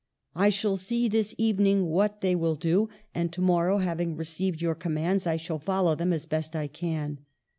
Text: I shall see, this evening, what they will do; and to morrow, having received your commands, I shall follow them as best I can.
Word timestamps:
I 0.33 0.49
shall 0.49 0.77
see, 0.77 1.07
this 1.07 1.35
evening, 1.37 1.85
what 1.85 2.21
they 2.21 2.33
will 2.33 2.55
do; 2.55 2.89
and 3.13 3.31
to 3.33 3.39
morrow, 3.39 3.77
having 3.77 4.15
received 4.17 4.59
your 4.59 4.73
commands, 4.73 5.27
I 5.27 5.35
shall 5.37 5.59
follow 5.59 5.93
them 5.93 6.11
as 6.11 6.25
best 6.25 6.55
I 6.55 6.65
can. 6.65 7.19